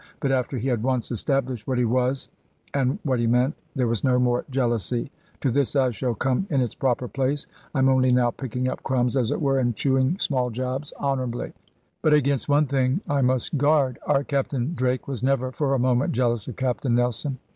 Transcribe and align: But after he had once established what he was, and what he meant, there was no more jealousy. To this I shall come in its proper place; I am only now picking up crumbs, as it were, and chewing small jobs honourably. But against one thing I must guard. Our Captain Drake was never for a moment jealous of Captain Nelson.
But 0.19 0.31
after 0.31 0.57
he 0.57 0.67
had 0.67 0.81
once 0.81 1.11
established 1.11 1.67
what 1.67 1.77
he 1.77 1.85
was, 1.85 2.27
and 2.73 2.97
what 3.03 3.19
he 3.19 3.27
meant, 3.27 3.53
there 3.75 3.85
was 3.85 4.03
no 4.03 4.17
more 4.17 4.45
jealousy. 4.49 5.11
To 5.41 5.51
this 5.51 5.75
I 5.75 5.91
shall 5.91 6.15
come 6.15 6.47
in 6.49 6.59
its 6.59 6.73
proper 6.73 7.07
place; 7.07 7.45
I 7.75 7.77
am 7.77 7.87
only 7.87 8.11
now 8.11 8.31
picking 8.31 8.67
up 8.67 8.81
crumbs, 8.81 9.15
as 9.15 9.29
it 9.29 9.39
were, 9.39 9.59
and 9.59 9.75
chewing 9.75 10.17
small 10.17 10.49
jobs 10.49 10.91
honourably. 10.99 11.53
But 12.01 12.15
against 12.15 12.49
one 12.49 12.65
thing 12.65 13.01
I 13.07 13.21
must 13.21 13.59
guard. 13.59 13.99
Our 14.07 14.23
Captain 14.23 14.73
Drake 14.73 15.07
was 15.07 15.21
never 15.21 15.51
for 15.51 15.75
a 15.75 15.77
moment 15.79 16.13
jealous 16.13 16.47
of 16.47 16.55
Captain 16.55 16.95
Nelson. 16.95 17.37